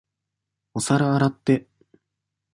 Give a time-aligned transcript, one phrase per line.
[0.73, 1.67] お皿洗って。